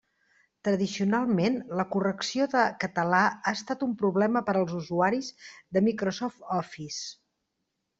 Tradicionalment 0.67 1.59
la 1.81 1.85
correcció 1.97 2.49
de 2.55 2.65
català 2.85 3.21
ha 3.37 3.55
estat 3.61 3.87
un 3.91 3.95
problema 4.03 4.45
per 4.51 4.59
als 4.65 4.77
usuaris 4.83 5.33
de 5.77 5.89
Microsoft 5.91 6.55
Office. 6.63 7.09